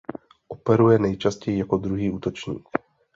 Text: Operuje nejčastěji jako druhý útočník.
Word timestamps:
Operuje 0.49 0.99
nejčastěji 0.99 1.59
jako 1.59 1.77
druhý 1.77 2.11
útočník. 2.11 2.69